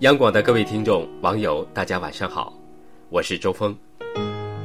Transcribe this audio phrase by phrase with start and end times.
[0.00, 2.52] 央广的各位听众、网友，大家晚上好，
[3.08, 3.74] 我是周峰，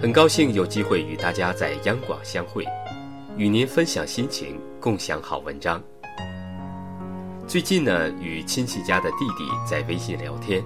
[0.01, 2.65] 很高兴有机会与大家在央广相会，
[3.37, 5.81] 与您分享心情，共享好文章。
[7.47, 10.61] 最近呢，与亲戚家的弟弟在微信聊天，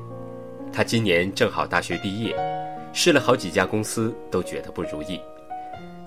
[0.74, 2.36] 他今年正好大学毕业，
[2.92, 5.22] 试了好几家公司，都觉得不如意，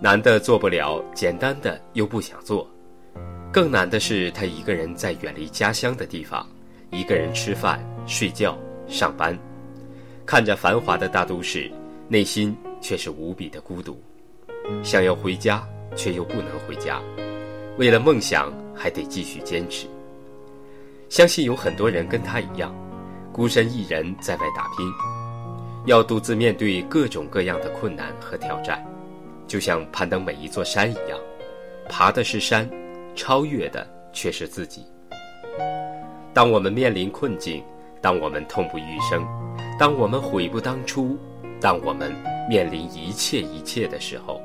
[0.01, 2.69] 难的做不了，简单的又不想做，
[3.53, 6.45] 更难的是他一个人在远离家乡的地方。
[6.91, 8.59] 一个人吃饭、睡觉、
[8.89, 9.39] 上班，
[10.25, 11.71] 看着繁华的大都市，
[12.09, 14.03] 内心却是无比的孤独。
[14.83, 15.63] 想要回家，
[15.95, 17.03] 却又不能回家。
[17.77, 19.87] 为了梦想，还得继续坚持。
[21.11, 22.75] 相信有很多人跟他一样，
[23.31, 24.91] 孤身一人在外打拼，
[25.85, 28.83] 要独自面对各种各样的困难和挑战，
[29.47, 31.19] 就像攀登每一座山一样，
[31.91, 32.69] 爬的是山，
[33.15, 34.87] 超越的却是自己。
[36.33, 37.63] 当我们面临困境，
[38.01, 39.27] 当我们痛不欲生，
[39.79, 41.19] 当我们悔不当初，
[41.61, 42.15] 当我们
[42.49, 44.41] 面临一切一切的时候，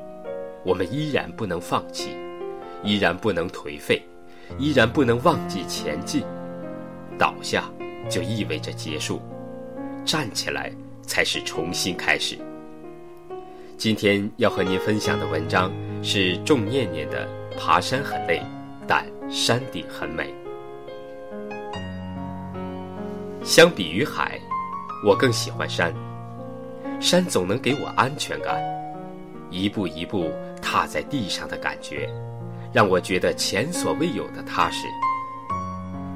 [0.64, 2.16] 我们依然不能放弃，
[2.82, 4.02] 依然不能颓废，
[4.58, 6.24] 依然不能忘记前进。
[7.16, 7.70] 倒下
[8.10, 9.22] 就意味着结束，
[10.04, 12.36] 站起来才是重新开始。
[13.76, 15.70] 今天要和您分享的文章
[16.02, 18.42] 是仲念念的《爬山很累，
[18.86, 20.24] 但山顶很美》。
[23.44, 24.40] 相比于海，
[25.04, 25.92] 我更喜欢山。
[26.98, 28.58] 山总能给我安全感，
[29.50, 32.08] 一步一步踏在地上的感觉，
[32.72, 34.86] 让我觉得前所未有的踏实。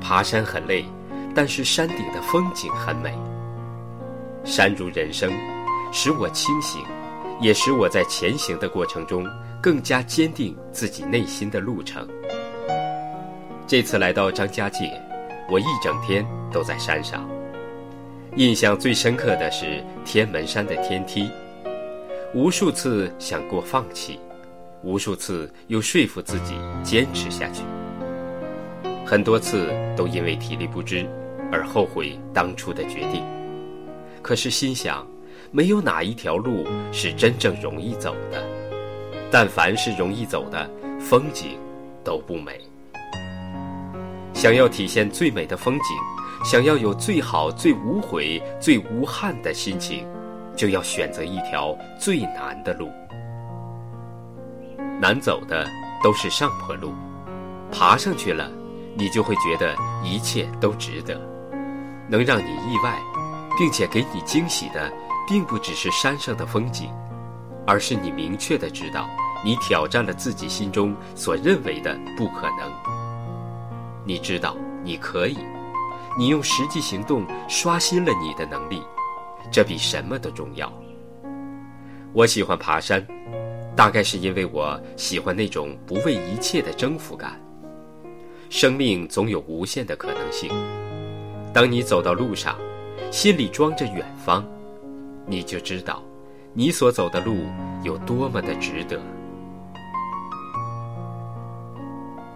[0.01, 0.87] 爬山很累，
[1.35, 3.13] 但是山顶的风景很美。
[4.43, 5.31] 山如人生，
[5.93, 6.83] 使我清醒，
[7.43, 9.27] 也使我在前行的过程中
[9.63, 12.09] 更加坚定自己内心的路程。
[13.67, 15.08] 这次来到张家界。
[15.51, 17.27] 我一整天都在山上，
[18.37, 21.31] 印象最深刻的是天门山的天梯，
[22.35, 24.21] 无数次想过放弃，
[24.83, 27.63] 无数次又说服自己坚持下去，
[29.07, 31.09] 很多次都因为体力不支
[31.51, 33.25] 而后悔当初的决定。
[34.21, 35.07] 可是心想，
[35.51, 38.45] 没有哪一条路是真正容易走的，
[39.31, 40.71] 但凡是容易走的，
[41.01, 41.59] 风景
[42.05, 42.61] 都不美。
[44.39, 45.97] 想要体现最美的风景，
[46.45, 50.07] 想要有最好、最无悔、最无憾的心情，
[50.57, 52.89] 就要选择一条最难的路。
[55.01, 55.67] 难走的
[56.05, 56.93] 都是上坡路，
[57.73, 58.49] 爬上去了，
[58.95, 61.21] 你就会觉得一切都值得。
[62.09, 62.97] 能让你意外，
[63.59, 64.89] 并且给你惊喜的，
[65.27, 66.89] 并不只是山上的风景，
[67.67, 69.11] 而是你明确的知道，
[69.45, 72.98] 你挑战了自己心中所认为的不可能。
[74.09, 75.37] 你知道你可以，
[76.19, 78.83] 你用实际行动刷新了你的能力，
[79.51, 80.73] 这比什么都重要。
[82.15, 83.07] 我喜欢爬山，
[83.77, 87.39] 大概是因为我喜欢那种不畏一切的征服感。
[88.49, 90.51] 生命总有无限的可能性，
[91.53, 92.59] 当你走到路上，
[93.11, 94.43] 心里装着远方，
[95.27, 96.03] 你就知道，
[96.55, 97.45] 你所走的路
[97.83, 98.99] 有多么的值得。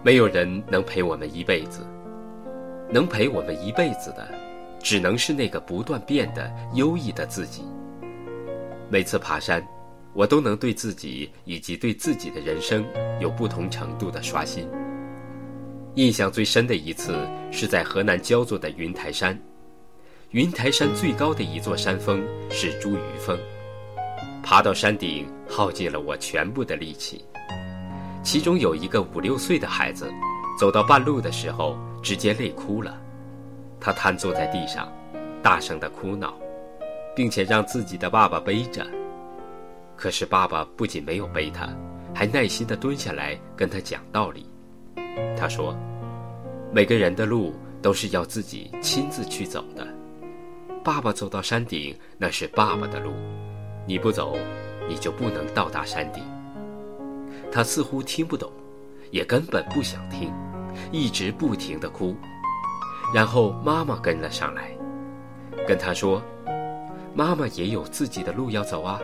[0.04, 1.86] 没有人能陪我们一辈子，
[2.90, 4.28] 能陪我们一辈子的，
[4.82, 7.62] 只能是那个不断变的优异的自己。
[8.91, 9.64] 每次爬山，
[10.12, 12.84] 我都能对自己以及对自己的人生
[13.20, 14.68] 有不同程度的刷新。
[15.94, 17.14] 印象最深的一次
[17.52, 19.38] 是在河南焦作的云台山，
[20.30, 22.20] 云台山最高的一座山峰
[22.50, 23.38] 是茱萸峰，
[24.42, 27.24] 爬到山顶耗尽了我全部的力气。
[28.22, 30.10] 其中有一个五六岁的孩子，
[30.59, 32.97] 走到半路的时候，直接累哭了。
[33.81, 34.91] 他瘫坐在地上，
[35.43, 36.33] 大声的哭闹，
[37.16, 38.87] 并且让自己的爸爸背着。
[39.97, 41.69] 可是爸爸不仅没有背他，
[42.15, 44.47] 还耐心的蹲下来跟他讲道理。
[45.37, 45.77] 他说
[46.72, 47.53] ：“每个人的路
[47.83, 49.86] 都是要自己亲自去走的。
[50.84, 53.10] 爸爸走到山顶，那是爸爸的路，
[53.86, 54.36] 你不走，
[54.89, 56.22] 你就不能到达山顶。”
[57.50, 58.50] 他似乎听不懂，
[59.10, 60.33] 也根本不想听，
[60.91, 62.15] 一直不停的哭。
[63.15, 64.71] 然后妈妈跟了上来，
[65.66, 66.22] 跟他说
[67.15, 68.98] ：“妈妈也有自己的路要走啊，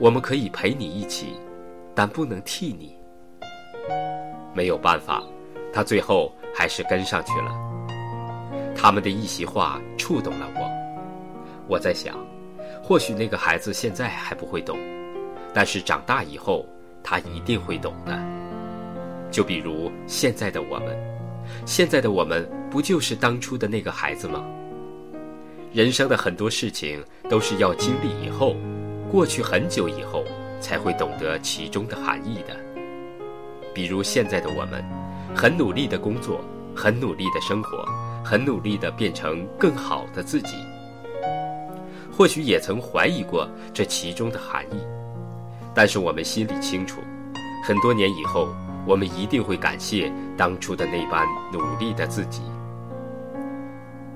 [0.00, 1.34] 我们可以陪你一起，
[1.94, 2.96] 但不能替你。”
[4.52, 5.22] 没有办法，
[5.72, 7.52] 他最后还是跟上去了。
[8.74, 10.68] 他们的一席话触动了我。
[11.68, 12.16] 我在想，
[12.82, 14.76] 或许那个孩子现在还不会懂，
[15.54, 16.66] 但是长大以后。
[17.10, 18.20] 他一定会懂的。
[19.30, 20.94] 就比如现在的我们，
[21.64, 24.44] 现在的我们不就是当初的那个孩子吗？
[25.72, 28.56] 人生的很多事情都是要经历以后，
[29.10, 30.22] 过去很久以后，
[30.60, 32.54] 才会懂得其中的含义的。
[33.72, 34.84] 比如现在的我们，
[35.34, 36.44] 很努力的工作，
[36.76, 37.86] 很努力的生活，
[38.22, 40.56] 很努力的变成更好的自己。
[42.12, 44.76] 或许也曾怀疑过这其中的含义，
[45.78, 47.00] 但是我们心里清楚，
[47.64, 48.48] 很多年以后，
[48.84, 52.42] 我们一定会感谢当初的那般努力的自己。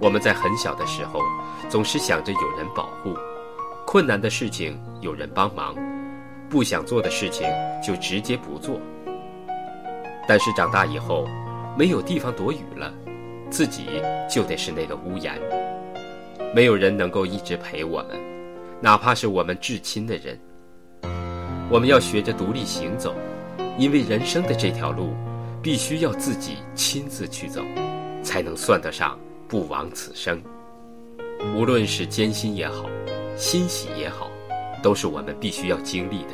[0.00, 1.20] 我们在很小的时候，
[1.68, 3.14] 总是想着有人保护，
[3.86, 5.76] 困难的事情有人帮忙，
[6.50, 7.48] 不想做的事情
[7.80, 8.80] 就直接不做。
[10.26, 11.28] 但是长大以后，
[11.78, 12.92] 没有地方躲雨了，
[13.50, 15.40] 自己就得是那个屋檐，
[16.52, 18.20] 没有人能够一直陪我们，
[18.80, 20.36] 哪怕是我们至亲的人。
[21.72, 23.14] 我们要学着独立行走，
[23.78, 25.14] 因为人生的这条路，
[25.62, 27.62] 必须要自己亲自去走，
[28.22, 29.18] 才能算得上。
[29.48, 30.42] 不枉此生，
[31.54, 32.86] 无论是艰辛也好，
[33.36, 34.30] 欣喜也好，
[34.82, 36.30] 都是我们必须要经历的。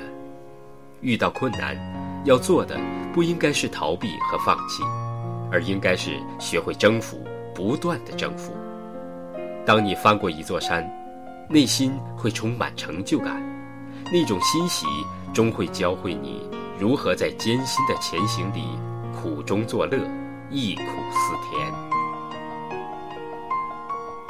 [1.00, 1.76] 遇到困难，
[2.25, 2.79] 要做的
[3.12, 4.84] 不应该是逃避和放弃，
[5.50, 7.25] 而应该是学会征服，
[7.55, 8.52] 不断的征服。
[9.64, 10.88] 当你翻过一座山，
[11.49, 13.43] 内心会充满成就感，
[14.12, 14.87] 那种欣喜
[15.38, 16.43] 终会教会你
[16.81, 18.76] 如何在艰辛的前行里
[19.14, 19.96] 苦中作乐，
[20.50, 20.82] 忆苦
[21.12, 21.73] 思甜。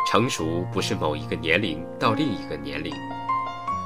[0.07, 2.93] 成熟不是某一个年龄到另一个年龄，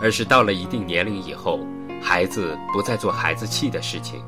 [0.00, 1.60] 而是到了一定年龄以后，
[2.02, 4.20] 孩子不再做孩子气的事情。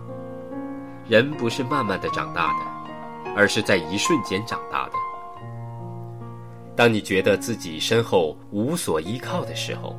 [1.08, 4.92] 人不是慢慢的长大的，而是在一瞬间长大的。
[6.76, 9.96] 当你觉得自己身后无所依靠的时候，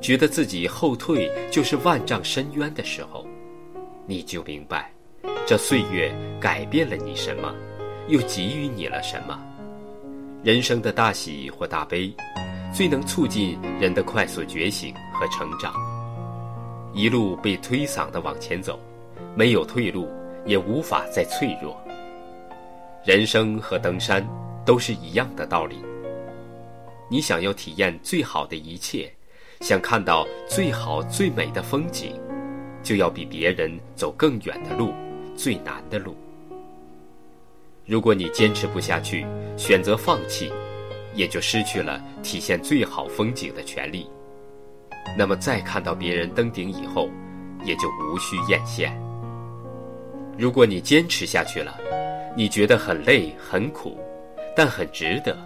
[0.00, 3.26] 觉得自己后退就是万丈深渊的时候，
[4.06, 4.92] 你就明白，
[5.46, 7.54] 这岁月改变了你什么，
[8.08, 9.38] 又给予你了什么。
[10.44, 12.14] 人生的大喜或大悲，
[12.72, 15.74] 最能促进人的快速觉醒和成长。
[16.94, 18.78] 一路被推搡的往前走，
[19.34, 20.08] 没有退路，
[20.46, 21.76] 也无法再脆弱。
[23.04, 24.26] 人生和登山
[24.64, 25.76] 都是一样的道理。
[27.10, 29.10] 你想要体验最好的一切，
[29.60, 32.12] 想看到最好最美的风景，
[32.82, 34.92] 就要比别人走更远的路，
[35.36, 36.16] 最难的路。
[37.84, 39.26] 如果你坚持不下去，
[39.56, 40.52] 选择放弃，
[41.14, 44.08] 也就失去了体现最好风景的权利。
[45.16, 47.08] 那么，再看到别人登顶以后，
[47.64, 48.92] 也就无需艳羡。
[50.38, 51.76] 如果你坚持下去了，
[52.36, 53.98] 你觉得很累很苦，
[54.54, 55.36] 但很值得，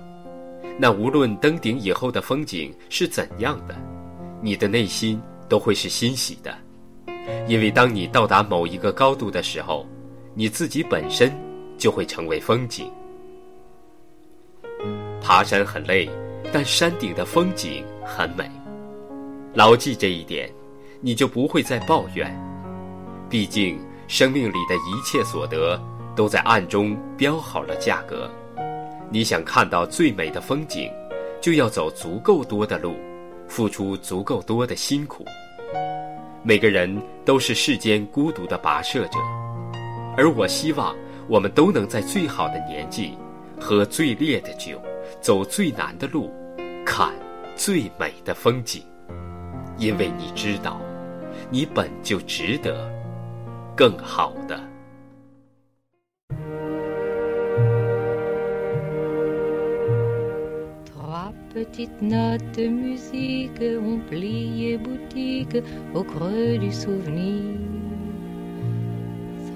[0.78, 3.74] 那无论登顶以后的风景是怎样的，
[4.42, 5.18] 你的内心
[5.48, 6.54] 都会是欣喜的，
[7.48, 9.86] 因为当你到达某一个高度的时候，
[10.34, 11.32] 你自己本身。
[11.78, 12.88] 就会成为风景。
[15.20, 16.08] 爬山很累，
[16.52, 18.48] 但山顶的风景很美。
[19.52, 20.48] 牢记这一点，
[21.00, 22.32] 你就不会再抱怨。
[23.28, 25.76] 毕竟，生命里的一切所得
[26.14, 28.30] 都在暗中标好了价格。
[29.10, 30.88] 你想看到最美的风景，
[31.40, 32.94] 就要走足够多的路，
[33.52, 35.26] 付出足够多的辛苦。
[36.42, 36.90] 每个人
[37.22, 39.18] 都是世间孤独的跋涉者，
[40.16, 40.96] 而我希望。
[41.28, 43.16] 我们都能在最好的年纪，
[43.60, 44.82] 喝最烈的酒，
[45.20, 46.34] 走最难的路，
[46.84, 47.12] 看
[47.54, 48.82] 最美的风景，
[49.78, 50.80] 因为你知道，
[51.48, 52.90] 你本就值得
[53.76, 54.71] 更好的。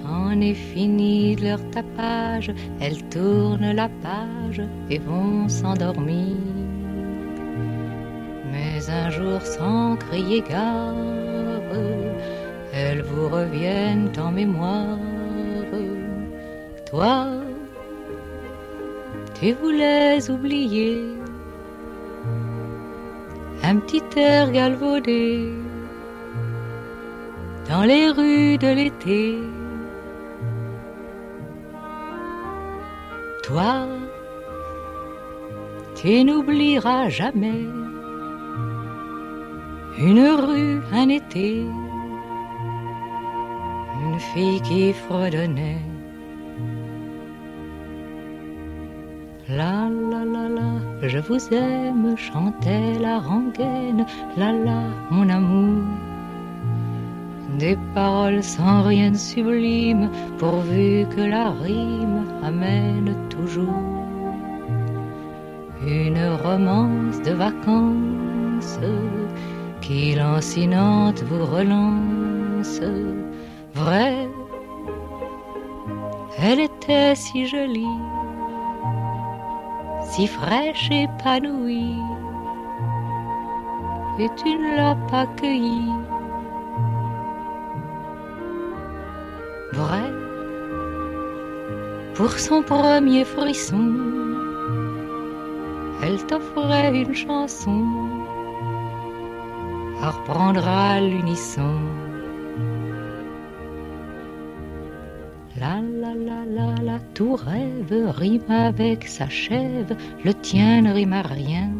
[0.07, 4.61] On est fini de leur tapage, elles tournent la page
[4.91, 6.35] et vont s'endormir.
[8.51, 10.93] Mais un jour sans crier gare,
[12.73, 14.99] elles vous reviennent en mémoire.
[16.85, 17.27] Toi,
[19.39, 21.17] tu voulais oublier
[23.69, 25.51] un petit air galvaudé
[27.67, 29.37] dans les rues de l'été
[33.43, 33.87] Toi,
[35.95, 37.63] tu n'oublieras jamais
[39.97, 41.65] une rue, un été,
[44.05, 45.96] une fille qui fredonnait.
[49.49, 55.85] La la la la, je vous aime, chantait la rengaine, la la, mon amour.
[57.57, 63.83] Des paroles sans rien de sublime, pourvu que la rime amène toujours
[65.81, 68.79] une romance de vacances
[69.79, 72.81] qui lancinante vous relance.
[73.73, 74.27] Vrai,
[76.37, 77.85] elle était si jolie,
[80.17, 82.01] si fraîche, épanouie,
[84.17, 85.93] et tu ne l'as pas cueillie.
[89.73, 90.11] Vrai,
[92.15, 93.93] pour son premier frisson,
[96.01, 97.85] elle t'offrait une chanson
[100.01, 101.75] à reprendre à l'unisson.
[107.17, 111.71] Tout rêve rime avec sa chèvre, le tien ne rime à rien.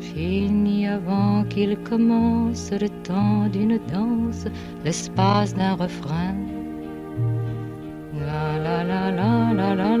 [0.00, 4.46] Fini avant qu'il commence le temps d'une danse,
[4.84, 6.34] l'espace d'un refrain.
[8.18, 9.96] La la la la la la.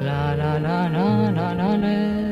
[0.00, 2.27] La la la la la la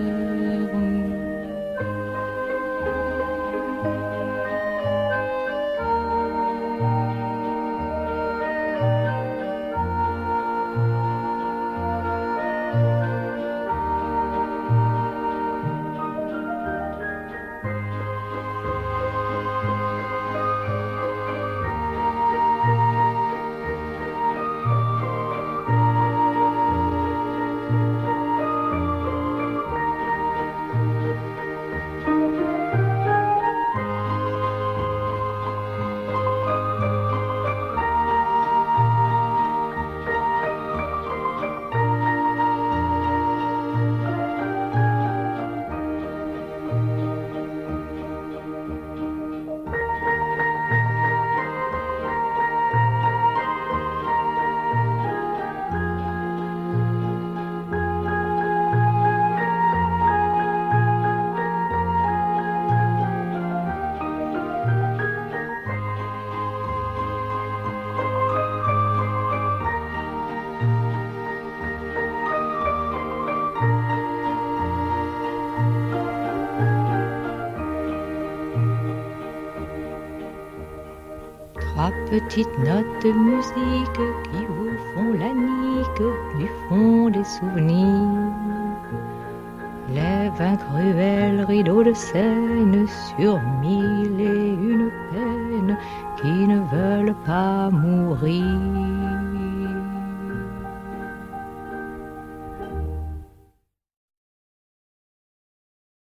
[82.10, 88.32] petites notes de musique qui vous font la nique du fond des souvenirs.
[89.92, 92.86] Lève un cruel rideau de scène
[93.16, 95.78] sur mille et une peines
[96.20, 98.85] qui ne veulent pas mourir.